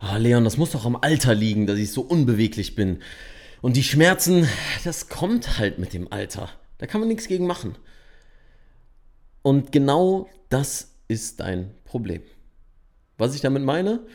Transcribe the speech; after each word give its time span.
Ah, 0.00 0.16
Leon, 0.16 0.44
das 0.44 0.56
muss 0.56 0.70
doch 0.70 0.86
am 0.86 0.96
Alter 0.96 1.34
liegen, 1.34 1.66
dass 1.66 1.76
ich 1.78 1.90
so 1.90 2.02
unbeweglich 2.02 2.76
bin. 2.76 3.02
Und 3.60 3.76
die 3.76 3.82
Schmerzen, 3.82 4.48
das 4.84 5.08
kommt 5.08 5.58
halt 5.58 5.78
mit 5.78 5.92
dem 5.92 6.12
Alter. 6.12 6.48
Da 6.78 6.86
kann 6.86 7.00
man 7.00 7.08
nichts 7.08 7.26
gegen 7.26 7.46
machen. 7.48 7.76
Und 9.42 9.72
genau 9.72 10.28
das 10.50 10.92
ist 11.08 11.40
dein 11.40 11.74
Problem. 11.84 12.22
Was 13.16 13.34
ich 13.34 13.40
damit 13.40 13.64
meine? 13.64 14.06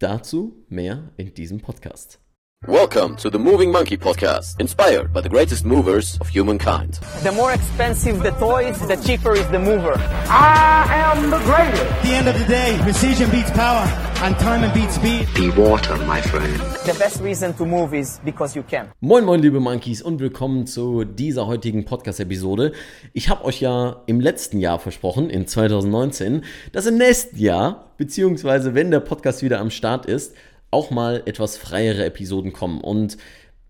Dazu 0.00 0.54
mehr 0.68 1.12
in 1.16 1.32
diesem 1.32 1.60
Podcast. 1.60 2.20
Welcome 2.66 3.16
to 3.16 3.30
the 3.30 3.38
Moving 3.38 3.70
Monkey 3.70 3.96
Podcast, 3.96 4.60
inspired 4.60 5.12
by 5.12 5.22
the 5.22 5.28
greatest 5.28 5.64
movers 5.64 6.20
of 6.20 6.28
humankind. 6.28 6.98
The 7.22 7.30
more 7.30 7.52
expensive 7.54 8.20
the 8.22 8.32
toys, 8.32 8.76
the 8.88 8.96
cheaper 8.96 9.32
is 9.34 9.46
the 9.50 9.60
mover. 9.60 9.94
I 10.28 11.14
am 11.14 11.30
the 11.30 11.38
greatest. 11.38 11.82
At 11.84 12.02
the 12.02 12.14
end 12.14 12.28
of 12.28 12.36
the 12.36 12.44
day, 12.46 12.76
precision 12.82 13.30
beats 13.30 13.52
power, 13.52 13.86
and 14.22 14.36
time 14.38 14.68
beats 14.74 14.96
speed. 14.96 15.28
Be 15.34 15.50
water, 15.56 15.96
my 15.98 16.20
friend. 16.20 16.58
The 16.84 16.98
best 16.98 17.20
reason 17.22 17.54
to 17.56 17.64
move 17.64 17.94
is 17.94 18.20
because 18.24 18.56
you 18.56 18.64
can. 18.64 18.90
Moin, 19.00 19.24
moin, 19.24 19.40
liebe 19.40 19.60
Monkeys 19.60 20.02
und 20.02 20.18
willkommen 20.18 20.66
zu 20.66 21.04
dieser 21.04 21.46
heutigen 21.46 21.84
Podcast-Episode. 21.84 22.72
Ich 23.12 23.28
habe 23.28 23.44
euch 23.44 23.60
ja 23.60 24.02
im 24.06 24.20
letzten 24.20 24.58
Jahr 24.58 24.80
versprochen, 24.80 25.30
in 25.30 25.46
2019, 25.46 26.44
dass 26.72 26.86
im 26.86 26.98
nächsten 26.98 27.38
Jahr, 27.38 27.92
beziehungsweise 27.96 28.74
wenn 28.74 28.90
der 28.90 29.00
Podcast 29.00 29.42
wieder 29.42 29.60
am 29.60 29.70
Start 29.70 30.06
ist, 30.06 30.34
auch 30.70 30.90
mal 30.90 31.22
etwas 31.26 31.56
freiere 31.56 32.04
Episoden 32.04 32.52
kommen. 32.52 32.80
Und 32.80 33.18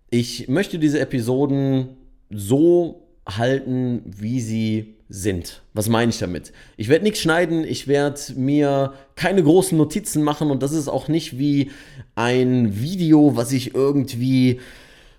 ich 0.09 0.47
möchte 0.47 0.79
diese 0.79 0.99
Episoden 0.99 1.97
so 2.31 3.07
halten, 3.27 4.01
wie 4.05 4.41
sie 4.41 4.98
sind. 5.09 5.63
Was 5.73 5.89
meine 5.89 6.11
ich 6.11 6.19
damit? 6.19 6.53
Ich 6.77 6.87
werde 6.87 7.03
nichts 7.03 7.19
schneiden, 7.19 7.63
ich 7.63 7.87
werde 7.87 8.21
mir 8.35 8.93
keine 9.15 9.43
großen 9.43 9.77
Notizen 9.77 10.23
machen 10.23 10.51
und 10.51 10.61
das 10.61 10.71
ist 10.71 10.87
auch 10.87 11.07
nicht 11.07 11.39
wie 11.39 11.71
ein 12.15 12.79
Video, 12.79 13.35
was 13.35 13.51
ich 13.51 13.73
irgendwie 13.73 14.59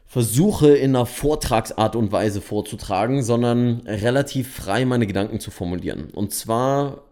versuche 0.07 0.75
in 0.75 0.95
einer 0.95 1.07
Vortragsart 1.07 1.97
und 1.97 2.13
Weise 2.13 2.41
vorzutragen, 2.41 3.23
sondern 3.23 3.81
relativ 3.87 4.53
frei 4.55 4.85
meine 4.85 5.07
Gedanken 5.07 5.41
zu 5.41 5.51
formulieren. 5.51 6.11
Und 6.11 6.33
zwar 6.33 7.03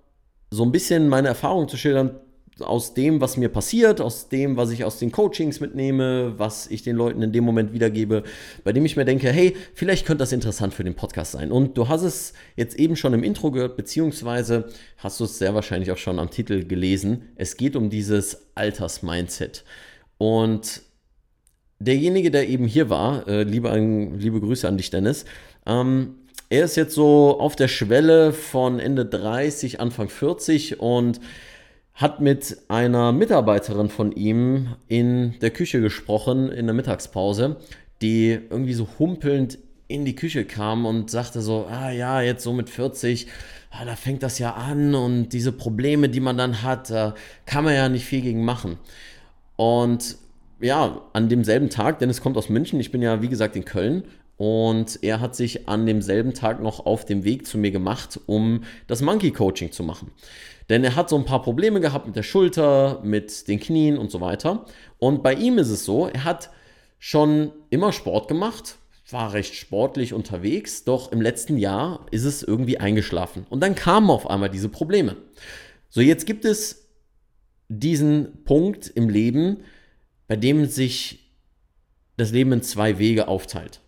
so 0.50 0.62
ein 0.62 0.72
bisschen 0.72 1.08
meine 1.08 1.28
Erfahrung 1.28 1.69
zu 1.69 1.77
schildern, 1.77 2.20
aus 2.61 2.95
dem, 2.95 3.20
was 3.20 3.37
mir 3.37 3.48
passiert, 3.48 4.01
aus 4.01 4.28
dem, 4.28 4.56
was 4.56 4.70
ich 4.70 4.84
aus 4.84 4.98
den 4.98 5.12
Coachings 5.12 5.61
mitnehme, 5.61 6.34
was 6.39 6.67
ich 6.69 6.83
den 6.83 6.97
Leuten 6.97 7.23
in 7.23 7.33
dem 7.33 7.45
Moment 7.45 7.73
wiedergebe, 7.73 8.23
bei 8.65 8.73
dem 8.73 8.84
ich 8.84 8.97
mir 8.97 9.05
denke, 9.05 9.31
hey, 9.31 9.56
vielleicht 9.75 10.06
könnte 10.06 10.23
das 10.23 10.33
interessant 10.33 10.75
für 10.75 10.84
den 10.84 10.95
Podcast 10.95 11.33
sein. 11.33 11.53
Und 11.53 11.77
du 11.77 11.89
hast 11.89 12.03
es 12.03 12.33
jetzt 12.56 12.78
eben 12.78 12.97
schon 12.97 13.15
im 13.15 13.23
Intro 13.23 13.50
gehört, 13.50 13.77
beziehungsweise 13.77 14.69
hast 14.97 15.20
du 15.20 15.25
es 15.25 15.39
sehr 15.39 15.55
wahrscheinlich 15.55 15.92
auch 15.92 15.98
schon 15.98 16.19
am 16.19 16.31
Titel 16.31 16.65
gelesen. 16.65 17.28
Es 17.37 17.56
geht 17.56 17.77
um 17.77 17.91
dieses 17.91 18.48
Alters-Mindset. 18.55 19.65
Und 20.19 20.83
derjenige, 21.78 22.31
der 22.31 22.48
eben 22.48 22.67
hier 22.67 22.91
war, 22.91 23.27
äh, 23.28 23.45
liebe, 23.45 23.70
liebe 24.17 24.41
Grüße 24.41 24.67
an 24.67 24.77
dich, 24.77 24.91
Dennis, 24.91 25.25
ähm, 25.67 26.15
er 26.50 26.65
ist 26.65 26.77
jetzt 26.77 26.95
so 26.95 27.39
auf 27.39 27.56
der 27.56 27.69
Schwelle 27.69 28.33
von 28.33 28.81
Ende 28.81 29.05
30, 29.05 29.81
Anfang 29.81 30.09
40 30.09 30.81
und 30.81 31.20
hat 31.98 32.20
mit 32.20 32.56
einer 32.68 33.10
Mitarbeiterin 33.10 33.88
von 33.88 34.12
ihm 34.12 34.77
in 34.86 35.34
der 35.41 35.50
Küche 35.50 35.80
gesprochen, 35.80 36.48
in 36.48 36.66
der 36.66 36.74
Mittagspause, 36.74 37.56
die 38.00 38.38
irgendwie 38.50 38.74
so 38.74 38.88
humpelnd 39.00 39.58
in 39.88 40.04
die 40.04 40.14
Küche 40.14 40.44
kam 40.44 40.86
und 40.86 41.10
sagte 41.10 41.41
so, 41.41 41.66
ah 41.66 41.91
ja, 41.91 42.20
jetzt 42.20 42.44
so 42.44 42.52
mit 42.52 42.70
40, 42.70 43.26
ah, 43.70 43.84
da 43.84 43.96
fängt 43.96 44.22
das 44.22 44.38
ja 44.38 44.54
an 44.54 44.94
und 44.94 45.30
diese 45.30 45.50
Probleme, 45.50 46.08
die 46.08 46.20
man 46.20 46.38
dann 46.38 46.62
hat, 46.62 46.88
da 46.88 47.16
kann 47.46 47.64
man 47.64 47.74
ja 47.74 47.88
nicht 47.88 48.04
viel 48.04 48.20
gegen 48.20 48.44
machen. 48.44 48.78
Und 49.56 50.19
ja, 50.60 51.00
an 51.14 51.28
demselben 51.28 51.69
Tag, 51.69 51.98
denn 51.98 52.10
es 52.10 52.20
kommt 52.20 52.36
aus 52.36 52.48
München, 52.48 52.78
ich 52.78 52.92
bin 52.92 53.02
ja 53.02 53.22
wie 53.22 53.28
gesagt 53.28 53.56
in 53.56 53.64
Köln 53.64 54.04
und 54.39 55.00
er 55.03 55.20
hat 55.20 55.34
sich 55.34 55.69
an 55.69 55.84
demselben 55.84 56.32
Tag 56.32 56.62
noch 56.62 56.87
auf 56.87 57.04
dem 57.04 57.25
Weg 57.25 57.44
zu 57.44 57.59
mir 57.59 57.72
gemacht, 57.72 58.21
um 58.26 58.62
das 58.87 59.03
Monkey 59.03 59.32
Coaching 59.32 59.72
zu 59.72 59.82
machen. 59.82 60.12
Denn 60.71 60.84
er 60.84 60.94
hat 60.94 61.09
so 61.10 61.16
ein 61.16 61.25
paar 61.25 61.43
Probleme 61.43 61.81
gehabt 61.81 62.06
mit 62.06 62.15
der 62.15 62.22
Schulter, 62.22 63.00
mit 63.03 63.49
den 63.49 63.59
Knien 63.59 63.99
und 63.99 64.12
so 64.12 64.21
weiter. 64.21 64.65
Und 64.99 65.25
bei 65.25 65.34
ihm 65.34 65.59
ist 65.59 65.71
es 65.71 65.84
so, 65.84 66.06
er 66.06 66.22
hat 66.22 66.50
schon 67.00 67.53
immer 67.71 67.93
Sport 67.93 68.28
gemacht, 68.28 68.76
war 69.10 69.32
recht 69.32 69.54
sportlich 69.54 70.12
unterwegs, 70.12 70.84
doch 70.84 71.10
im 71.10 71.20
letzten 71.20 71.56
Jahr 71.56 72.06
ist 72.12 72.25
es 72.25 72.43
irgendwie 72.43 72.78
eingeschlafen. 72.78 73.44
Und 73.50 73.60
dann 73.60 73.75
kamen 73.75 74.10
auf 74.10 74.31
einmal 74.31 74.50
diese 74.50 74.69
Probleme. 74.69 75.16
So, 75.88 76.00
jetzt 76.00 76.26
gibt 76.26 76.44
es 76.44 76.87
diesen 77.69 78.44
Punkt 78.44 78.87
im 78.87 79.09
Leben, 79.09 79.65
bei 80.28 80.37
dem 80.37 80.66
sich 80.66 81.34
das 82.16 82.31
Leben 82.31 82.53
in 82.53 82.62
zwei 82.62 82.99
Wege 82.99 83.26
aufteilt. 83.26 83.81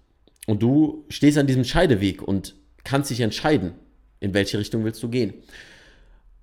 Und 0.51 0.65
du 0.65 1.05
stehst 1.09 1.39
an 1.39 1.47
diesem 1.47 1.63
Scheideweg 1.63 2.23
und 2.23 2.57
kannst 2.83 3.09
dich 3.11 3.21
entscheiden, 3.21 3.75
in 4.19 4.35
welche 4.35 4.59
Richtung 4.59 4.85
willst 4.85 5.01
du 5.01 5.09
gehen. 5.09 5.33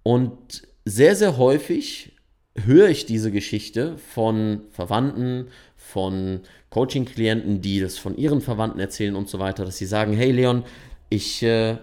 Und 0.01 0.63
sehr, 0.85 1.13
sehr 1.17 1.37
häufig 1.37 2.13
höre 2.55 2.87
ich 2.87 3.05
diese 3.05 3.31
Geschichte 3.31 3.97
von 3.97 4.61
Verwandten, 4.71 5.47
von 5.75 6.39
Coaching-Klienten, 6.69 7.59
die 7.59 7.81
das 7.81 7.97
von 7.97 8.15
ihren 8.15 8.39
Verwandten 8.39 8.79
erzählen 8.79 9.13
und 9.13 9.27
so 9.27 9.39
weiter, 9.39 9.65
dass 9.65 9.77
sie 9.77 9.85
sagen, 9.85 10.13
hey 10.13 10.31
Leon, 10.31 10.63
ich 11.09 11.43
äh, 11.43 11.75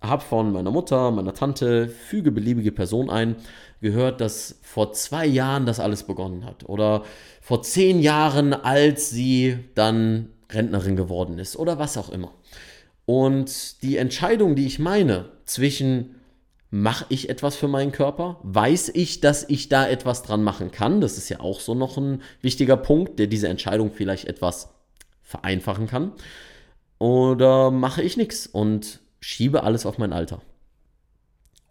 habe 0.00 0.22
von 0.22 0.52
meiner 0.52 0.70
Mutter, 0.70 1.10
meiner 1.10 1.34
Tante, 1.34 1.88
füge 1.88 2.30
beliebige 2.30 2.70
Person 2.70 3.10
ein, 3.10 3.34
gehört, 3.80 4.20
dass 4.20 4.60
vor 4.62 4.92
zwei 4.92 5.26
Jahren 5.26 5.66
das 5.66 5.80
alles 5.80 6.04
begonnen 6.04 6.44
hat. 6.44 6.68
Oder 6.68 7.02
vor 7.40 7.64
zehn 7.64 7.98
Jahren, 7.98 8.54
als 8.54 9.10
sie 9.10 9.58
dann 9.74 10.28
Rentnerin 10.52 10.96
geworden 10.96 11.38
ist. 11.38 11.56
Oder 11.56 11.78
was 11.78 11.96
auch 11.96 12.10
immer. 12.10 12.32
Und 13.06 13.82
die 13.82 13.96
Entscheidung, 13.96 14.54
die 14.54 14.66
ich 14.66 14.78
meine 14.78 15.30
zwischen 15.44 16.14
mache 16.70 17.04
ich 17.08 17.28
etwas 17.28 17.56
für 17.56 17.68
meinen 17.68 17.92
Körper? 17.92 18.38
Weiß 18.42 18.90
ich, 18.94 19.20
dass 19.20 19.48
ich 19.48 19.68
da 19.68 19.88
etwas 19.88 20.22
dran 20.22 20.42
machen 20.42 20.70
kann? 20.70 21.00
Das 21.00 21.18
ist 21.18 21.28
ja 21.28 21.40
auch 21.40 21.60
so 21.60 21.74
noch 21.74 21.96
ein 21.96 22.22
wichtiger 22.40 22.76
Punkt, 22.76 23.18
der 23.18 23.26
diese 23.26 23.48
Entscheidung 23.48 23.90
vielleicht 23.92 24.26
etwas 24.26 24.68
vereinfachen 25.22 25.88
kann. 25.88 26.12
Oder 26.98 27.70
mache 27.70 28.02
ich 28.02 28.16
nichts 28.16 28.46
und 28.46 29.00
schiebe 29.20 29.64
alles 29.64 29.86
auf 29.86 29.98
mein 29.98 30.12
Alter? 30.12 30.42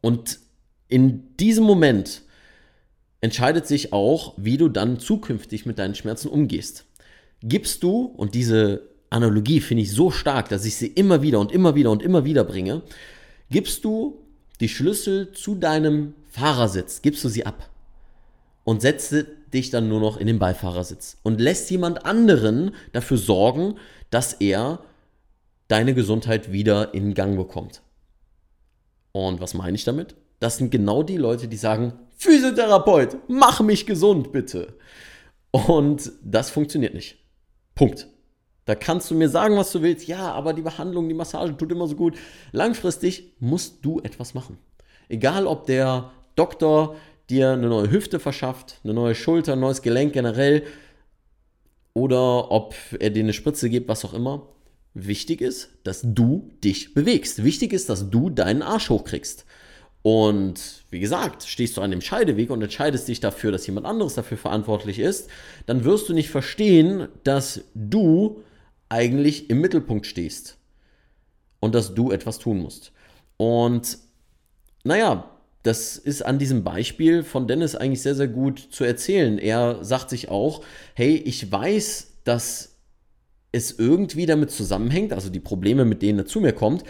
Und 0.01 0.39
in 0.87 1.35
diesem 1.37 1.63
Moment 1.63 2.23
entscheidet 3.21 3.67
sich 3.67 3.93
auch, 3.93 4.33
wie 4.37 4.57
du 4.57 4.69
dann 4.69 4.99
zukünftig 4.99 5.65
mit 5.65 5.77
deinen 5.77 5.95
Schmerzen 5.95 6.29
umgehst. 6.29 6.85
Gibst 7.41 7.83
du, 7.83 8.01
und 8.17 8.35
diese 8.35 8.89
Analogie 9.09 9.61
finde 9.61 9.83
ich 9.83 9.91
so 9.91 10.11
stark, 10.11 10.49
dass 10.49 10.65
ich 10.65 10.75
sie 10.75 10.87
immer 10.87 11.21
wieder 11.21 11.39
und 11.39 11.51
immer 11.51 11.75
wieder 11.75 11.91
und 11.91 12.03
immer 12.03 12.25
wieder 12.25 12.43
bringe, 12.43 12.81
gibst 13.49 13.83
du 13.85 14.21
die 14.59 14.69
Schlüssel 14.69 15.31
zu 15.31 15.55
deinem 15.55 16.13
Fahrersitz, 16.29 17.01
gibst 17.01 17.23
du 17.23 17.29
sie 17.29 17.45
ab 17.45 17.69
und 18.63 18.81
setze 18.81 19.25
dich 19.53 19.69
dann 19.69 19.87
nur 19.87 19.99
noch 19.99 20.17
in 20.17 20.27
den 20.27 20.37
Beifahrersitz 20.37 21.17
und 21.23 21.41
lässt 21.41 21.71
jemand 21.71 22.05
anderen 22.05 22.75
dafür 22.91 23.17
sorgen, 23.17 23.75
dass 24.09 24.33
er 24.33 24.79
deine 25.67 25.93
Gesundheit 25.93 26.51
wieder 26.51 26.93
in 26.93 27.13
Gang 27.13 27.35
bekommt. 27.37 27.81
Und 29.11 29.41
was 29.41 29.53
meine 29.53 29.75
ich 29.75 29.85
damit? 29.85 30.15
Das 30.39 30.57
sind 30.57 30.71
genau 30.71 31.03
die 31.03 31.17
Leute, 31.17 31.47
die 31.47 31.57
sagen, 31.57 31.93
Physiotherapeut, 32.17 33.17
mach 33.27 33.61
mich 33.61 33.85
gesund, 33.85 34.31
bitte. 34.31 34.75
Und 35.51 36.11
das 36.23 36.49
funktioniert 36.49 36.93
nicht. 36.93 37.18
Punkt. 37.79 38.07
Da 38.65 38.75
kannst 38.75 39.09
du 39.09 39.15
mir 39.15 39.29
sagen, 39.29 39.55
was 39.55 39.71
du 39.71 39.81
willst. 39.81 40.05
Ja, 40.05 40.33
aber 40.33 40.51
die 40.51 40.61
Behandlung, 40.61 41.07
die 41.07 41.15
Massage 41.15 41.55
tut 41.55 41.71
immer 41.71 41.87
so 41.87 41.95
gut. 41.95 42.17
Langfristig 42.51 43.31
musst 43.39 43.85
du 43.85 44.01
etwas 44.01 44.33
machen. 44.33 44.57
Egal, 45.07 45.47
ob 45.47 45.65
der 45.65 46.11
Doktor 46.35 46.97
dir 47.29 47.51
eine 47.51 47.69
neue 47.69 47.89
Hüfte 47.89 48.19
verschafft, 48.19 48.81
eine 48.83 48.93
neue 48.93 49.15
Schulter, 49.15 49.53
ein 49.53 49.61
neues 49.61 49.81
Gelenk 49.81 50.11
generell 50.11 50.63
oder 51.93 52.51
ob 52.51 52.75
er 52.99 53.11
dir 53.11 53.23
eine 53.23 53.31
Spritze 53.31 53.69
gibt, 53.69 53.87
was 53.87 54.03
auch 54.03 54.13
immer. 54.13 54.49
Wichtig 54.93 55.39
ist, 55.39 55.69
dass 55.85 56.01
du 56.03 56.49
dich 56.61 56.93
bewegst. 56.93 57.45
Wichtig 57.45 57.71
ist, 57.71 57.89
dass 57.89 58.09
du 58.09 58.29
deinen 58.29 58.61
Arsch 58.61 58.89
hochkriegst. 58.89 59.45
Und 60.01 60.83
wie 60.89 60.99
gesagt, 60.99 61.43
stehst 61.43 61.75
du 61.75 61.81
an 61.81 61.91
dem 61.91 62.01
Scheideweg 62.01 62.49
und 62.49 62.61
entscheidest 62.61 63.07
dich 63.07 63.19
dafür, 63.19 63.51
dass 63.51 63.67
jemand 63.67 63.85
anderes 63.85 64.15
dafür 64.15 64.37
verantwortlich 64.37 64.99
ist, 64.99 65.29
dann 65.65 65.83
wirst 65.83 66.07
du 66.07 66.13
nicht 66.13 66.29
verstehen, 66.29 67.09
dass 67.23 67.61
du 67.75 68.41
eigentlich 68.87 69.49
im 69.49 69.59
Mittelpunkt 69.59 70.05
stehst 70.05 70.57
und 71.59 71.75
dass 71.75 71.93
du 71.93 72.11
etwas 72.11 72.39
tun 72.39 72.59
musst. 72.59 72.91
Und 73.37 73.97
naja, 74.83 75.29
das 75.63 75.97
ist 75.97 76.25
an 76.25 76.39
diesem 76.39 76.63
Beispiel 76.63 77.23
von 77.23 77.47
Dennis 77.47 77.75
eigentlich 77.75 78.01
sehr, 78.01 78.15
sehr 78.15 78.29
gut 78.29 78.59
zu 78.71 78.85
erzählen. 78.85 79.37
Er 79.37 79.83
sagt 79.83 80.09
sich 80.09 80.29
auch, 80.29 80.63
hey, 80.93 81.15
ich 81.15 81.51
weiß, 81.51 82.13
dass 82.23 82.77
es 83.51 83.77
irgendwie 83.77 84.25
damit 84.25 84.51
zusammenhängt, 84.51 85.11
also 85.11 85.29
die 85.29 85.39
Probleme, 85.39 85.83
mit 85.83 86.01
denen 86.01 86.19
er 86.19 86.25
zu 86.25 86.39
mir 86.39 86.53
kommt, 86.53 86.83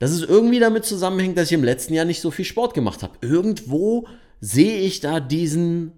dass 0.00 0.10
es 0.10 0.22
irgendwie 0.22 0.58
damit 0.58 0.84
zusammenhängt, 0.86 1.36
dass 1.36 1.48
ich 1.48 1.52
im 1.52 1.62
letzten 1.62 1.94
Jahr 1.94 2.06
nicht 2.06 2.22
so 2.22 2.30
viel 2.30 2.46
Sport 2.46 2.74
gemacht 2.74 3.02
habe. 3.02 3.18
Irgendwo 3.20 4.08
sehe 4.40 4.80
ich 4.80 5.00
da 5.00 5.20
diesen, 5.20 5.92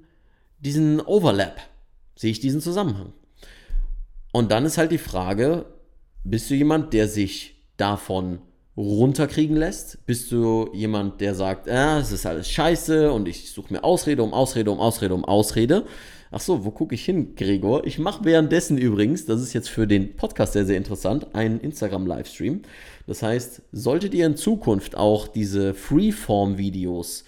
diesen 0.59 1.01
Overlap, 1.01 1.61
sehe 2.17 2.33
ich 2.33 2.41
diesen 2.41 2.61
Zusammenhang. 2.61 3.13
Und 4.33 4.51
dann 4.51 4.67
ist 4.67 4.77
halt 4.77 4.91
die 4.91 4.99
Frage, 4.99 5.67
bist 6.25 6.51
du 6.51 6.55
jemand, 6.55 6.93
der 6.93 7.07
sich 7.07 7.63
davon 7.77 8.41
runterkriegen 8.77 9.57
lässt? 9.57 10.05
Bist 10.07 10.33
du 10.33 10.71
jemand, 10.73 11.21
der 11.21 11.35
sagt, 11.35 11.69
ah, 11.69 11.99
es 11.99 12.13
ist 12.13 12.27
alles 12.27 12.51
scheiße 12.51 13.13
und 13.13 13.29
ich 13.29 13.51
suche 13.51 13.73
mir 13.73 13.85
Ausrede 13.85 14.23
um 14.23 14.33
Ausrede 14.33 14.71
um 14.71 14.81
Ausrede 14.81 15.15
um 15.15 15.25
Ausrede? 15.25 15.85
Ach 16.35 16.41
so, 16.41 16.65
wo 16.65 16.71
gucke 16.71 16.95
ich 16.95 17.05
hin, 17.05 17.35
Gregor? 17.37 17.87
Ich 17.87 17.99
mache 17.99 18.25
währenddessen 18.25 18.79
übrigens, 18.79 19.27
das 19.27 19.43
ist 19.43 19.53
jetzt 19.53 19.69
für 19.69 19.87
den 19.87 20.17
Podcast 20.17 20.55
sehr, 20.55 20.65
sehr 20.65 20.79
interessant, 20.79 21.35
einen 21.35 21.61
Instagram-Livestream. 21.61 22.63
Das 23.07 23.23
heißt, 23.23 23.61
solltet 23.73 24.15
ihr 24.15 24.25
in 24.25 24.37
Zukunft 24.37 24.97
auch 24.97 25.29
diese 25.29 25.75
Freeform-Videos 25.75 27.25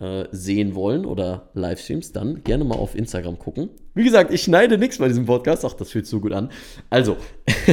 äh, 0.00 0.24
sehen 0.32 0.74
wollen 0.74 1.04
oder 1.06 1.50
Livestreams, 1.54 2.10
dann 2.10 2.42
gerne 2.42 2.64
mal 2.64 2.74
auf 2.74 2.96
Instagram 2.96 3.38
gucken. 3.38 3.68
Wie 3.94 4.02
gesagt, 4.02 4.32
ich 4.32 4.42
schneide 4.42 4.76
nichts 4.76 4.98
bei 4.98 5.06
diesem 5.06 5.26
Podcast. 5.26 5.64
Ach, 5.64 5.74
das 5.74 5.90
fühlt 5.90 6.08
so 6.08 6.18
gut 6.18 6.32
an. 6.32 6.50
Also, 6.90 7.16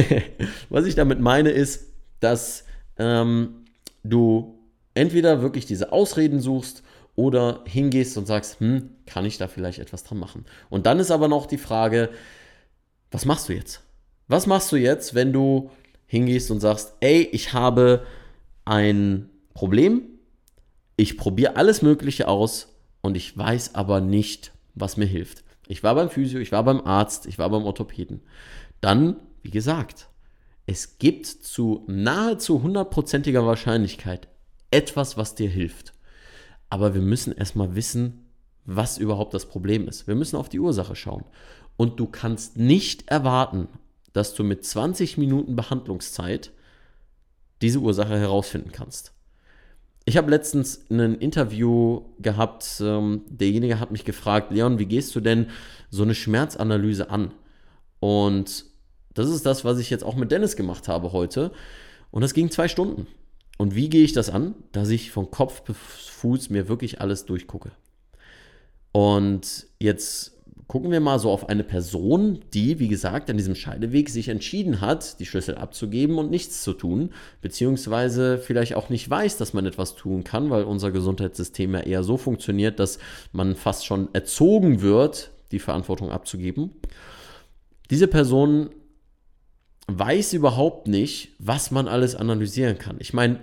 was 0.68 0.86
ich 0.86 0.94
damit 0.94 1.18
meine 1.18 1.50
ist, 1.50 1.86
dass 2.20 2.65
ähm, 2.98 3.64
du 4.02 4.58
entweder 4.94 5.42
wirklich 5.42 5.66
diese 5.66 5.92
Ausreden 5.92 6.40
suchst 6.40 6.82
oder 7.14 7.62
hingehst 7.66 8.16
und 8.16 8.26
sagst, 8.26 8.60
hm, 8.60 8.90
kann 9.06 9.24
ich 9.24 9.38
da 9.38 9.48
vielleicht 9.48 9.78
etwas 9.78 10.04
dran 10.04 10.18
machen? 10.18 10.44
Und 10.68 10.86
dann 10.86 10.98
ist 10.98 11.10
aber 11.10 11.28
noch 11.28 11.46
die 11.46 11.58
Frage, 11.58 12.10
was 13.10 13.24
machst 13.24 13.48
du 13.48 13.54
jetzt? 13.54 13.82
Was 14.28 14.46
machst 14.46 14.72
du 14.72 14.76
jetzt, 14.76 15.14
wenn 15.14 15.32
du 15.32 15.70
hingehst 16.06 16.50
und 16.50 16.60
sagst, 16.60 16.94
ey, 17.00 17.22
ich 17.32 17.52
habe 17.52 18.06
ein 18.64 19.30
Problem, 19.54 20.02
ich 20.96 21.16
probiere 21.16 21.56
alles 21.56 21.82
Mögliche 21.82 22.28
aus 22.28 22.74
und 23.02 23.16
ich 23.16 23.36
weiß 23.36 23.74
aber 23.74 24.00
nicht, 24.00 24.52
was 24.74 24.96
mir 24.96 25.06
hilft. 25.06 25.44
Ich 25.68 25.82
war 25.82 25.94
beim 25.94 26.10
Physio, 26.10 26.40
ich 26.40 26.52
war 26.52 26.62
beim 26.64 26.80
Arzt, 26.80 27.26
ich 27.26 27.38
war 27.38 27.50
beim 27.50 27.64
Orthopäden. 27.64 28.22
Dann, 28.80 29.16
wie 29.42 29.50
gesagt, 29.50 30.08
es 30.66 30.98
gibt 30.98 31.26
zu 31.26 31.84
nahezu 31.86 32.62
hundertprozentiger 32.62 33.46
Wahrscheinlichkeit 33.46 34.28
etwas, 34.70 35.16
was 35.16 35.36
dir 35.36 35.48
hilft. 35.48 35.92
Aber 36.68 36.94
wir 36.94 37.00
müssen 37.00 37.32
erstmal 37.32 37.76
wissen, 37.76 38.26
was 38.64 38.98
überhaupt 38.98 39.32
das 39.32 39.46
Problem 39.46 39.86
ist. 39.86 40.08
Wir 40.08 40.16
müssen 40.16 40.36
auf 40.36 40.48
die 40.48 40.58
Ursache 40.58 40.96
schauen. 40.96 41.24
Und 41.76 42.00
du 42.00 42.06
kannst 42.06 42.56
nicht 42.56 43.08
erwarten, 43.08 43.68
dass 44.12 44.34
du 44.34 44.42
mit 44.42 44.64
20 44.64 45.18
Minuten 45.18 45.54
Behandlungszeit 45.54 46.50
diese 47.62 47.78
Ursache 47.78 48.18
herausfinden 48.18 48.72
kannst. 48.72 49.12
Ich 50.04 50.16
habe 50.16 50.30
letztens 50.30 50.84
ein 50.90 51.16
Interview 51.16 52.02
gehabt, 52.18 52.80
ähm, 52.80 53.22
derjenige 53.28 53.78
hat 53.78 53.90
mich 53.90 54.04
gefragt, 54.04 54.52
Leon, 54.52 54.78
wie 54.78 54.86
gehst 54.86 55.14
du 55.14 55.20
denn 55.20 55.48
so 55.90 56.02
eine 56.02 56.14
Schmerzanalyse 56.14 57.10
an? 57.10 57.32
Und 58.00 58.66
das 59.16 59.28
ist 59.28 59.46
das, 59.46 59.64
was 59.64 59.78
ich 59.78 59.90
jetzt 59.90 60.04
auch 60.04 60.14
mit 60.14 60.30
Dennis 60.30 60.56
gemacht 60.56 60.88
habe 60.88 61.12
heute. 61.12 61.50
Und 62.10 62.22
das 62.22 62.34
ging 62.34 62.50
zwei 62.50 62.68
Stunden. 62.68 63.06
Und 63.58 63.74
wie 63.74 63.88
gehe 63.88 64.04
ich 64.04 64.12
das 64.12 64.30
an? 64.30 64.54
Dass 64.72 64.90
ich 64.90 65.10
von 65.10 65.30
Kopf 65.30 65.62
bis 65.62 65.76
Fuß 65.76 66.50
mir 66.50 66.68
wirklich 66.68 67.00
alles 67.00 67.24
durchgucke. 67.24 67.72
Und 68.92 69.66
jetzt 69.78 70.36
gucken 70.68 70.90
wir 70.90 71.00
mal 71.00 71.18
so 71.18 71.30
auf 71.30 71.48
eine 71.48 71.64
Person, 71.64 72.40
die, 72.52 72.78
wie 72.78 72.88
gesagt, 72.88 73.30
an 73.30 73.36
diesem 73.36 73.54
Scheideweg 73.54 74.10
sich 74.10 74.28
entschieden 74.28 74.80
hat, 74.80 75.20
die 75.20 75.26
Schlüssel 75.26 75.56
abzugeben 75.56 76.18
und 76.18 76.30
nichts 76.30 76.62
zu 76.62 76.72
tun, 76.72 77.10
beziehungsweise 77.40 78.38
vielleicht 78.38 78.74
auch 78.74 78.88
nicht 78.88 79.08
weiß, 79.08 79.36
dass 79.36 79.54
man 79.54 79.64
etwas 79.64 79.94
tun 79.94 80.24
kann, 80.24 80.50
weil 80.50 80.64
unser 80.64 80.90
Gesundheitssystem 80.90 81.74
ja 81.74 81.80
eher 81.80 82.02
so 82.02 82.16
funktioniert, 82.16 82.80
dass 82.80 82.98
man 83.32 83.54
fast 83.54 83.86
schon 83.86 84.08
erzogen 84.12 84.82
wird, 84.82 85.30
die 85.52 85.60
Verantwortung 85.60 86.10
abzugeben. 86.10 86.72
Diese 87.90 88.08
Person 88.08 88.70
weiß 89.88 90.32
überhaupt 90.32 90.88
nicht, 90.88 91.30
was 91.38 91.70
man 91.70 91.88
alles 91.88 92.14
analysieren 92.14 92.78
kann. 92.78 92.96
Ich 92.98 93.12
meine, 93.12 93.40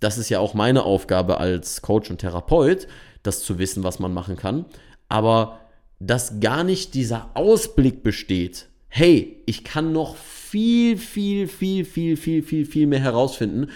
das 0.00 0.18
ist 0.18 0.28
ja 0.28 0.40
auch 0.40 0.54
meine 0.54 0.82
Aufgabe 0.84 1.38
als 1.38 1.82
Coach 1.82 2.10
und 2.10 2.18
Therapeut, 2.18 2.86
das 3.22 3.42
zu 3.42 3.58
wissen, 3.58 3.82
was 3.82 3.98
man 3.98 4.12
machen 4.12 4.36
kann. 4.36 4.66
Aber 5.08 5.60
dass 5.98 6.40
gar 6.40 6.64
nicht 6.64 6.94
dieser 6.94 7.30
Ausblick 7.34 8.02
besteht, 8.02 8.68
hey, 8.88 9.42
ich 9.46 9.64
kann 9.64 9.92
noch 9.92 10.16
viel, 10.16 10.98
viel, 10.98 11.48
viel, 11.48 11.84
viel, 11.84 12.16
viel, 12.16 12.42
viel, 12.42 12.66
viel 12.66 12.86
mehr 12.86 13.00
herausfinden, 13.00 13.70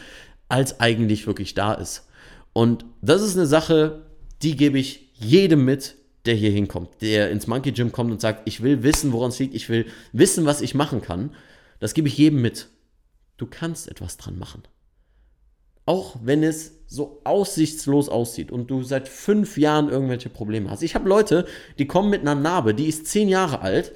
als 0.49 0.81
eigentlich 0.81 1.27
wirklich 1.27 1.55
da 1.55 1.73
ist. 1.75 2.07
Und 2.53 2.85
das 3.01 3.23
ist 3.23 3.37
eine 3.37 3.47
Sache, 3.47 4.03
die 4.43 4.57
gebe 4.57 4.79
ich 4.79 5.09
jedem 5.15 5.65
mit, 5.65 5.97
der 6.27 6.35
hier 6.35 6.51
hinkommt, 6.51 6.91
der 7.01 7.31
ins 7.31 7.47
Monkey 7.47 7.73
Gym 7.73 7.93
kommt 7.93 8.11
und 8.11 8.21
sagt, 8.21 8.43
ich 8.47 8.63
will 8.63 8.83
wissen, 8.83 9.13
woran 9.13 9.31
es 9.31 9.39
liegt, 9.39 9.55
ich 9.55 9.69
will 9.69 9.87
wissen, 10.13 10.45
was 10.45 10.61
ich 10.61 10.75
machen 10.75 11.01
kann. 11.01 11.31
Das 11.81 11.95
gebe 11.95 12.07
ich 12.07 12.17
jedem 12.17 12.41
mit. 12.41 12.69
Du 13.37 13.47
kannst 13.47 13.89
etwas 13.89 14.17
dran 14.17 14.39
machen. 14.39 14.63
Auch 15.87 16.17
wenn 16.23 16.45
es 16.45 16.81
so 16.87 17.21
aussichtslos 17.25 18.09
aussieht 18.09 18.53
und 18.53 18.71
du 18.71 18.83
seit 18.83 19.09
fünf 19.09 19.57
Jahren 19.59 19.89
irgendwelche 19.89 20.29
Probleme 20.29 20.71
hast. 20.71 20.83
Ich 20.83 20.95
habe 20.95 21.09
Leute, 21.09 21.47
die 21.79 21.87
kommen 21.87 22.11
mit 22.11 22.21
einer 22.21 22.35
Narbe, 22.35 22.75
die 22.75 22.87
ist 22.87 23.07
zehn 23.07 23.29
Jahre 23.29 23.61
alt, 23.61 23.93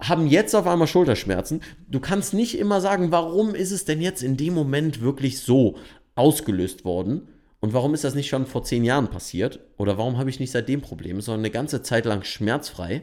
haben 0.00 0.26
jetzt 0.26 0.54
auf 0.54 0.66
einmal 0.66 0.88
Schulterschmerzen. 0.88 1.62
Du 1.88 2.00
kannst 2.00 2.34
nicht 2.34 2.58
immer 2.58 2.80
sagen, 2.80 3.12
warum 3.12 3.54
ist 3.54 3.70
es 3.70 3.84
denn 3.84 4.00
jetzt 4.00 4.22
in 4.22 4.36
dem 4.36 4.54
Moment 4.54 5.00
wirklich 5.00 5.40
so 5.40 5.76
ausgelöst 6.14 6.84
worden? 6.84 7.28
Und 7.60 7.72
warum 7.72 7.94
ist 7.94 8.04
das 8.04 8.14
nicht 8.14 8.28
schon 8.28 8.46
vor 8.46 8.64
zehn 8.64 8.84
Jahren 8.84 9.08
passiert? 9.08 9.60
Oder 9.78 9.98
warum 9.98 10.18
habe 10.18 10.30
ich 10.30 10.40
nicht 10.40 10.50
seitdem 10.50 10.82
Probleme, 10.82 11.22
sondern 11.22 11.40
eine 11.40 11.50
ganze 11.50 11.82
Zeit 11.82 12.04
lang 12.04 12.22
schmerzfrei? 12.22 13.02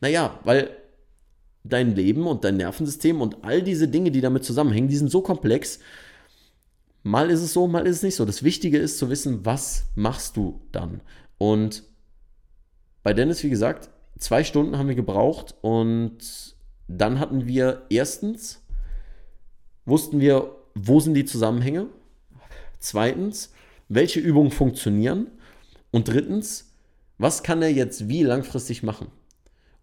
Naja, 0.00 0.38
weil 0.44 0.70
dein 1.72 1.94
Leben 1.94 2.26
und 2.26 2.44
dein 2.44 2.56
Nervensystem 2.56 3.20
und 3.20 3.44
all 3.44 3.62
diese 3.62 3.88
Dinge, 3.88 4.10
die 4.10 4.20
damit 4.20 4.44
zusammenhängen, 4.44 4.88
die 4.88 4.96
sind 4.96 5.10
so 5.10 5.20
komplex. 5.20 5.78
Mal 7.02 7.30
ist 7.30 7.40
es 7.40 7.52
so, 7.52 7.66
mal 7.66 7.86
ist 7.86 7.96
es 7.96 8.02
nicht 8.02 8.16
so. 8.16 8.24
Das 8.24 8.42
Wichtige 8.42 8.78
ist 8.78 8.98
zu 8.98 9.08
wissen, 9.10 9.44
was 9.44 9.86
machst 9.94 10.36
du 10.36 10.60
dann? 10.72 11.00
Und 11.38 11.84
bei 13.02 13.14
Dennis, 13.14 13.42
wie 13.42 13.50
gesagt, 13.50 13.90
zwei 14.18 14.44
Stunden 14.44 14.76
haben 14.76 14.88
wir 14.88 14.94
gebraucht 14.94 15.54
und 15.62 16.18
dann 16.88 17.20
hatten 17.20 17.46
wir 17.46 17.86
erstens, 17.90 18.62
wussten 19.84 20.20
wir, 20.20 20.54
wo 20.74 21.00
sind 21.00 21.14
die 21.14 21.24
Zusammenhänge? 21.24 21.86
Zweitens, 22.78 23.52
welche 23.88 24.20
Übungen 24.20 24.50
funktionieren? 24.50 25.28
Und 25.90 26.08
drittens, 26.08 26.72
was 27.18 27.42
kann 27.42 27.62
er 27.62 27.72
jetzt 27.72 28.08
wie 28.08 28.22
langfristig 28.22 28.82
machen? 28.82 29.08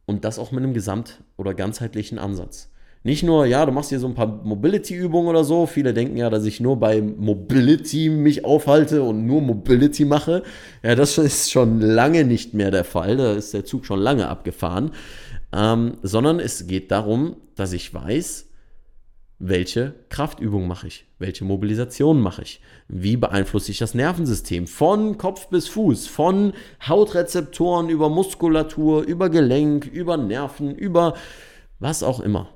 Und 0.06 0.24
das 0.24 0.40
auch 0.40 0.52
mit 0.52 0.64
einem 0.64 0.74
gesamt- 0.74 1.24
oder 1.38 1.54
ganzheitlichen 1.54 2.20
Ansatz. 2.20 2.70
Nicht 3.06 3.22
nur, 3.22 3.46
ja, 3.46 3.64
du 3.68 3.72
machst 3.72 3.90
hier 3.90 4.00
so 4.00 4.08
ein 4.08 4.16
paar 4.16 4.42
Mobility-Übungen 4.44 5.28
oder 5.28 5.44
so. 5.44 5.68
Viele 5.68 5.94
denken 5.94 6.18
ja, 6.18 6.32
dass 6.32 6.44
ich 6.44 6.60
nur 6.60 6.80
bei 6.80 7.02
Mobility 7.02 8.10
mich 8.10 8.44
aufhalte 8.44 9.04
und 9.04 9.28
nur 9.28 9.42
Mobility 9.42 10.06
mache. 10.06 10.42
Ja, 10.82 10.96
das 10.96 11.20
ist 11.20 11.52
schon 11.52 11.82
lange 11.82 12.24
nicht 12.24 12.56
mehr 12.56 12.72
der 12.72 12.84
Fall. 12.84 13.18
Da 13.18 13.34
ist 13.34 13.54
der 13.54 13.64
Zug 13.64 13.86
schon 13.86 14.00
lange 14.00 14.28
abgefahren. 14.28 14.90
Ähm, 15.54 15.98
sondern 16.02 16.40
es 16.40 16.66
geht 16.66 16.90
darum, 16.90 17.36
dass 17.56 17.74
ich 17.74 17.94
weiß, 17.94 18.48
welche 19.40 19.94
Kraftübung 20.10 20.68
mache 20.68 20.88
ich, 20.88 21.06
welche 21.20 21.44
Mobilisation 21.44 22.22
mache 22.22 22.44
ich, 22.44 22.62
wie 22.88 23.18
beeinflusse 23.18 23.72
ich 23.72 23.78
das 23.78 23.94
Nervensystem 23.94 24.66
von 24.68 25.18
Kopf 25.18 25.50
bis 25.50 25.68
Fuß, 25.68 26.08
von 26.08 26.54
Hautrezeptoren 26.88 27.90
über 27.90 28.10
Muskulatur, 28.10 29.04
über 29.04 29.30
Gelenk, 29.30 29.86
über 29.86 30.18
Nerven, 30.18 30.76
über 30.76 31.16
was 31.80 32.04
auch 32.04 32.22
immer. 32.22 32.50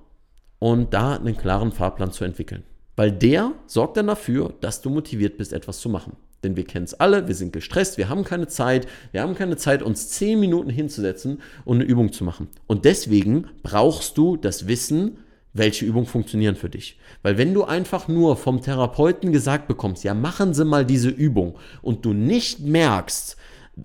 Und 0.59 0.93
da 0.93 1.15
einen 1.15 1.38
klaren 1.38 1.71
Fahrplan 1.71 2.12
zu 2.12 2.24
entwickeln. 2.24 2.63
Weil 2.95 3.12
der 3.12 3.53
sorgt 3.65 3.98
dann 3.98 4.07
dafür, 4.07 4.53
dass 4.59 4.81
du 4.81 4.89
motiviert 4.89 5.38
bist, 5.38 5.53
etwas 5.53 5.79
zu 5.79 5.89
machen. 5.89 6.17
Denn 6.43 6.55
wir 6.55 6.63
kennen 6.63 6.86
es 6.86 6.93
alle, 6.93 7.27
wir 7.27 7.36
sind 7.36 7.51
gestresst, 7.51 7.98
wir 7.98 8.07
haben 8.07 8.24
keine 8.24 8.48
Zeit, 8.48 8.88
wir 9.12 9.21
haben 9.21 9.36
keine 9.36 9.57
Zeit, 9.57 9.83
uns 9.83 10.09
zehn 10.09 10.39
Minuten 10.39 10.69
hinzusetzen 10.69 11.41
und 11.65 11.77
eine 11.77 11.86
Übung 11.86 12.13
zu 12.13 12.24
machen. 12.24 12.48
Und 12.67 12.86
deswegen 12.86 13.48
brauchst 13.63 14.17
du 14.17 14.38
das 14.38 14.67
Wissen, 14.67 15.17
welche 15.53 15.86
Übungen 15.86 16.06
funktionieren 16.06 16.56
für 16.56 16.70
dich. 16.70 17.00
Weil 17.24 17.38
wenn 17.38 17.53
du 17.53 17.63
einfach 17.63 18.08
nur 18.08 18.38
vom 18.38 18.62
Therapeuten 18.62 19.32
gesagt 19.32 19.68
bekommst, 19.68 20.03
ja, 20.03 20.13
machen 20.13 20.53
Sie 20.53 20.65
mal 20.65 20.86
diese 20.86 21.10
Übung 21.10 21.58
und 21.82 22.06
du 22.06 22.13
nicht 22.13 22.60
merkst, 22.60 23.36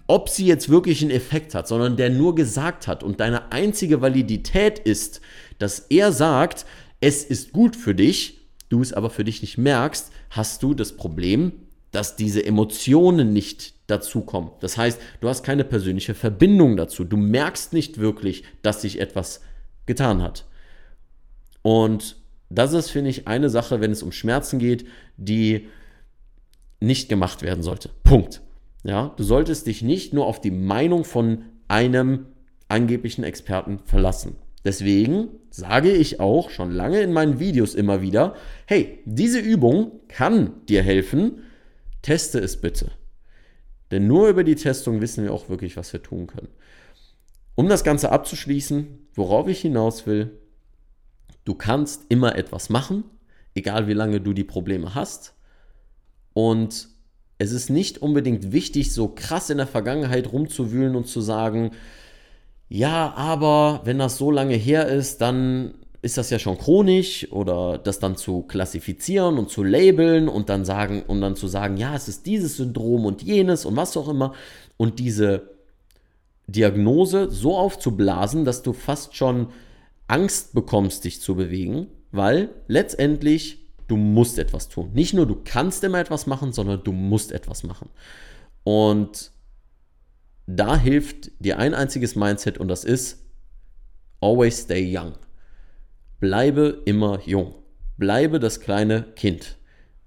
ob 0.07 0.29
sie 0.29 0.47
jetzt 0.47 0.69
wirklich 0.69 1.03
einen 1.03 1.11
Effekt 1.11 1.55
hat, 1.55 1.69
sondern 1.69 1.97
der 1.97 2.11
nur 2.11 2.35
gesagt 2.35 2.89
hat 2.89 3.03
und 3.03 3.21
deine 3.21 3.53
einzige 3.53 4.01
Validität 4.01 4.79
ist, 4.79 5.21
dass 5.59 5.79
er 5.79 6.13
sagt, 6.13 6.67
es 7.01 7.25
ist 7.25 7.53
gut 7.53 7.77
für 7.77 7.95
dich, 7.95 8.41
du 8.69 8.81
es 8.81 8.93
aber 8.93 9.11
für 9.11 9.25
dich 9.25 9.41
nicht 9.43 9.59
merkst, 9.59 10.11
hast 10.31 10.63
du 10.63 10.75
das 10.75 10.97
Problem, 10.97 11.53
dass 11.91 12.17
diese 12.17 12.45
Emotionen 12.45 13.33
nicht 13.33 13.75
dazukommen. 13.87 14.51
Das 14.61 14.77
heißt, 14.77 15.01
du 15.21 15.29
hast 15.29 15.45
keine 15.45 15.65
persönliche 15.65 16.15
Verbindung 16.15 16.77
dazu. 16.77 17.05
Du 17.05 17.17
merkst 17.17 17.73
nicht 17.73 17.99
wirklich, 17.99 18.43
dass 18.63 18.83
sich 18.83 19.01
etwas 19.01 19.43
getan 19.87 20.23
hat. 20.23 20.45
Und 21.65 22.17
das 22.51 22.75
ist, 22.75 22.91
finde 22.91 23.09
ich, 23.09 23.27
eine 23.27 23.49
Sache, 23.49 23.81
wenn 23.81 23.91
es 23.91 24.03
um 24.03 24.13
Schmerzen 24.13 24.59
geht, 24.59 24.87
die 25.17 25.69
nicht 26.79 27.09
gemacht 27.09 27.41
werden 27.41 27.63
sollte. 27.63 27.89
Punkt. 28.05 28.43
Ja, 28.83 29.15
du 29.17 29.25
solltest 29.25 29.67
dich 29.67 29.81
nicht 29.81 30.13
nur 30.13 30.27
auf 30.27 30.43
die 30.43 30.51
Meinung 30.51 31.05
von 31.05 31.47
einem 31.69 32.27
angeblichen 32.69 33.25
Experten 33.25 33.79
verlassen. 33.87 34.37
Deswegen 34.63 35.29
sage 35.49 35.91
ich 35.91 36.21
auch 36.21 36.51
schon 36.51 36.71
lange 36.71 37.01
in 37.01 37.15
meinen 37.15 37.41
Videos 37.41 37.75
immer 37.75 38.03
wieder, 38.03 38.35
hey, 38.67 38.99
diese 39.07 39.39
Übung 39.39 40.01
kann 40.09 40.67
dir 40.69 40.83
helfen, 40.83 41.45
teste 42.03 42.41
es 42.41 42.61
bitte. 42.61 42.91
Denn 43.91 44.07
nur 44.07 44.29
über 44.29 44.45
die 44.45 44.55
Testung 44.55 45.01
wissen 45.01 45.25
wir 45.25 45.33
auch 45.33 45.49
wirklich, 45.49 45.79
was 45.79 45.95
wir 45.95 46.03
tun 46.03 46.27
können. 46.27 46.49
Um 47.55 47.71
das 47.71 47.85
Ganze 47.85 48.13
abzuschließen, 48.13 49.09
worauf 49.15 49.49
ich 49.49 49.61
hinaus 49.63 50.07
will, 50.07 50.39
du 51.45 51.55
kannst 51.55 52.07
immer 52.09 52.37
etwas 52.37 52.71
machen, 52.71 53.05
egal 53.55 53.87
wie 53.87 53.93
lange 53.93 54.21
du 54.21 54.33
die 54.33 54.45
Probleme 54.45 54.95
hast. 54.95 55.35
Und 56.33 56.89
es 57.39 57.53
ist 57.53 57.71
nicht 57.71 57.99
unbedingt 57.99 58.53
wichtig, 58.53 58.93
so 58.93 59.09
krass 59.09 59.51
in 59.51 59.59
der 59.59 59.67
Vergangenheit 59.67 60.33
rumzuwühlen 60.33 60.97
und 60.97 61.07
zu 61.07 61.21
sagen, 61.21 61.73
ja, 62.69 63.13
aber 63.15 63.83
wenn 63.85 63.99
das 63.99 64.17
so 64.17 64.31
lange 64.31 64.55
her 64.55 64.89
ist, 64.89 65.21
dann 65.21 65.75
ist 66.03 66.19
das 66.19 66.31
ja 66.31 66.39
schon 66.39 66.59
chronisch 66.59 67.31
oder 67.33 67.79
das 67.79 67.99
dann 67.99 68.17
zu 68.17 68.43
klassifizieren 68.43 69.39
und 69.39 69.49
zu 69.49 69.63
labeln 69.63 70.29
und 70.29 70.49
dann 70.49 70.65
sagen 70.65 71.03
und 71.03 71.21
dann 71.21 71.35
zu 71.35 71.49
sagen, 71.49 71.77
ja, 71.77 71.95
es 71.95 72.09
ist 72.09 72.27
dieses 72.27 72.57
Syndrom 72.59 73.07
und 73.07 73.23
jenes 73.23 73.65
und 73.65 73.77
was 73.77 73.97
auch 73.97 74.09
immer 74.09 74.35
und 74.77 74.99
diese 74.99 75.51
Diagnose 76.47 77.31
so 77.31 77.57
aufzublasen, 77.57 78.45
dass 78.45 78.63
du 78.63 78.75
fast 78.75 79.17
schon 79.17 79.49
Angst 80.07 80.55
bekommst, 80.55 81.05
dich 81.05 81.21
zu 81.21 81.35
bewegen, 81.35 81.89
weil 82.11 82.51
letztendlich 82.69 83.65
du 83.89 83.97
musst 83.97 84.39
etwas 84.39 84.69
tun. 84.69 84.93
Nicht 84.93 85.15
nur 85.15 85.27
du 85.27 85.41
kannst 85.45 85.85
immer 85.85 85.99
etwas 85.99 86.27
machen, 86.27 86.53
sondern 86.53 86.83
du 86.85 86.93
musst 86.93 87.33
etwas 87.33 87.63
machen. 87.63 87.89
Und 88.63 89.33
da 90.47 90.77
hilft 90.77 91.31
dir 91.39 91.59
ein 91.59 91.75
einziges 91.75 92.17
Mindset 92.17 92.59
und 92.59 92.69
das 92.69 92.85
ist 92.85 93.23
always 94.21 94.63
stay 94.63 94.97
young. 94.97 95.15
Bleibe 96.21 96.83
immer 96.85 97.21
jung. 97.25 97.55
Bleibe 97.97 98.41
das 98.41 98.61
kleine 98.61 99.03
Kind, 99.15 99.57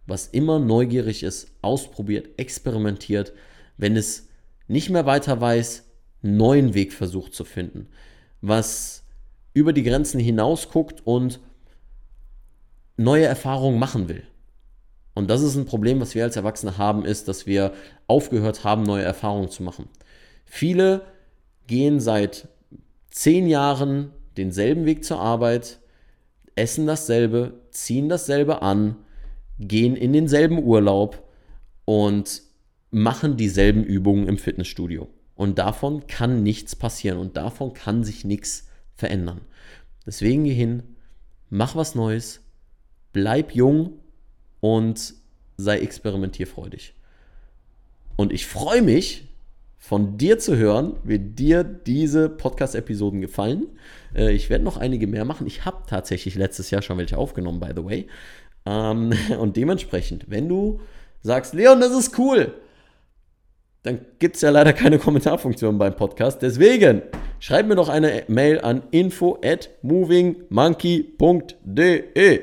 was 0.05 0.27
immer 0.27 0.59
neugierig 0.59 1.23
ist, 1.23 1.51
ausprobiert, 1.61 2.37
experimentiert, 2.37 3.33
wenn 3.77 3.95
es 3.95 4.27
nicht 4.67 4.89
mehr 4.89 5.05
weiter 5.05 5.39
weiß, 5.39 5.83
einen 6.23 6.37
neuen 6.37 6.73
Weg 6.73 6.93
versucht 6.93 7.33
zu 7.33 7.45
finden, 7.45 7.87
was 8.41 9.03
über 9.57 9.73
die 9.73 9.83
Grenzen 9.83 10.19
hinaus 10.19 10.69
guckt 10.69 11.01
und 11.03 11.39
neue 12.95 13.25
Erfahrungen 13.25 13.79
machen 13.79 14.07
will. 14.07 14.23
Und 15.15 15.31
das 15.31 15.41
ist 15.41 15.55
ein 15.55 15.65
Problem, 15.65 15.99
was 15.99 16.13
wir 16.13 16.23
als 16.23 16.35
Erwachsene 16.35 16.77
haben, 16.77 17.03
ist, 17.03 17.27
dass 17.27 17.47
wir 17.47 17.73
aufgehört 18.05 18.63
haben, 18.63 18.83
neue 18.83 19.03
Erfahrungen 19.03 19.49
zu 19.49 19.63
machen. 19.63 19.89
Viele 20.45 21.01
gehen 21.65 21.99
seit 21.99 22.47
zehn 23.09 23.47
Jahren 23.47 24.11
denselben 24.37 24.85
Weg 24.85 25.03
zur 25.03 25.19
Arbeit, 25.19 25.79
essen 26.55 26.85
dasselbe, 26.85 27.55
ziehen 27.71 28.09
dasselbe 28.09 28.61
an, 28.61 28.95
gehen 29.57 29.95
in 29.95 30.13
denselben 30.13 30.63
Urlaub 30.63 31.23
und 31.85 32.43
machen 32.91 33.37
dieselben 33.37 33.83
Übungen 33.83 34.27
im 34.27 34.37
Fitnessstudio. 34.37 35.07
Und 35.33 35.57
davon 35.57 36.05
kann 36.05 36.43
nichts 36.43 36.75
passieren 36.75 37.17
und 37.17 37.37
davon 37.37 37.73
kann 37.73 38.03
sich 38.03 38.23
nichts 38.23 38.66
verändern. 38.97 39.41
Deswegen 40.05 40.43
geh 40.43 40.53
hin, 40.53 40.83
mach 41.49 41.75
was 41.75 41.95
Neues, 41.95 42.41
bleib 43.13 43.53
jung 43.53 43.99
und 44.59 45.13
sei 45.57 45.79
experimentierfreudig. 45.79 46.93
Und 48.15 48.33
ich 48.33 48.45
freue 48.45 48.81
mich, 48.81 49.27
von 49.87 50.17
dir 50.17 50.37
zu 50.37 50.57
hören, 50.57 50.97
wie 51.03 51.17
dir 51.17 51.63
diese 51.63 52.27
Podcast-Episoden 52.27 53.21
gefallen. 53.21 53.67
Äh, 54.13 54.33
ich 54.33 54.49
werde 54.49 54.65
noch 54.65 54.75
einige 54.75 55.07
mehr 55.07 55.23
machen. 55.23 55.47
Ich 55.47 55.63
habe 55.63 55.83
tatsächlich 55.87 56.35
letztes 56.35 56.71
Jahr 56.71 56.81
schon 56.81 56.97
welche 56.97 57.17
aufgenommen, 57.17 57.61
by 57.61 57.69
the 57.73 57.85
way. 57.85 58.07
Ähm, 58.65 59.13
und 59.39 59.55
dementsprechend, 59.55 60.29
wenn 60.29 60.49
du 60.49 60.81
sagst, 61.21 61.53
Leon, 61.53 61.79
das 61.79 61.97
ist 61.97 62.19
cool, 62.19 62.53
dann 63.83 63.99
gibt 64.19 64.35
es 64.35 64.41
ja 64.41 64.49
leider 64.49 64.73
keine 64.73 64.99
Kommentarfunktion 64.99 65.77
beim 65.77 65.95
Podcast. 65.95 66.41
Deswegen 66.41 67.03
schreib 67.39 67.67
mir 67.67 67.75
doch 67.75 67.89
eine 67.89 68.23
Mail 68.27 68.61
an 68.61 68.83
info 68.91 69.39
at 69.43 69.69
movingmonkey.de. 69.81 72.41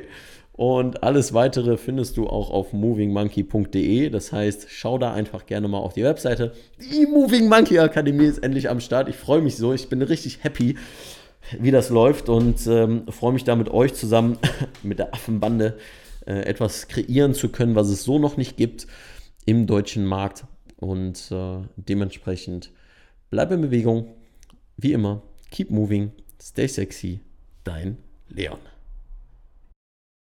Und 0.57 1.03
alles 1.03 1.35
weitere 1.35 1.77
findest 1.77 2.17
du 2.17 2.29
auch 2.29 2.51
auf 2.51 2.73
movingmonkey.de. 2.73 4.09
Das 4.09 4.33
heißt, 4.33 4.69
schau 4.71 4.99
da 4.99 5.13
einfach 5.13 5.47
gerne 5.47 5.67
mal 5.67 5.79
auf 5.79 5.95
die 5.95 6.05
Webseite. 6.05 6.53
Die 6.79 7.07
Moving 7.07 7.49
Monkey 7.49 7.81
Akademie 7.81 8.27
ist 8.27 8.39
endlich 8.39 8.71
am 8.71 8.79
Start. 8.79 9.09
Ich 9.09 9.17
freue 9.17 9.41
mich 9.41 9.57
so. 9.57 9.73
Ich 9.73 9.89
bin 9.89 10.01
richtig 10.01 10.45
happy, 10.45 10.77
wie 11.59 11.73
das 11.73 11.91
läuft 11.91 12.29
und 12.29 12.65
ähm, 12.69 13.03
freue 13.09 13.33
mich 13.33 13.43
da 13.43 13.57
mit 13.57 13.69
euch 13.69 13.95
zusammen, 13.95 14.39
mit 14.85 15.01
der 15.01 15.13
Affenbande, 15.13 15.77
äh, 16.25 16.43
etwas 16.43 16.87
kreieren 16.87 17.35
zu 17.35 17.49
können, 17.49 17.75
was 17.75 17.89
es 17.89 18.05
so 18.05 18.21
noch 18.21 18.37
nicht 18.37 18.57
gibt 18.57 18.87
im 19.47 19.67
deutschen 19.67 20.05
Markt. 20.05 20.45
Und 20.77 21.33
äh, 21.33 21.63
dementsprechend 21.75 22.71
bleib 23.29 23.51
in 23.51 23.61
Bewegung. 23.61 24.15
Wie 24.77 24.93
immer, 24.93 25.23
keep 25.51 25.71
moving, 25.71 26.13
stay 26.41 26.67
sexy. 26.67 27.21
Dein 27.65 27.99
Leon. 28.29 28.59